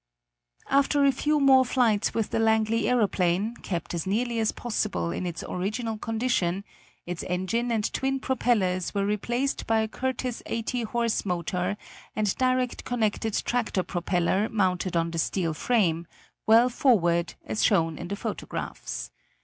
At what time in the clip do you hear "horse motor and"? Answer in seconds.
10.89-12.35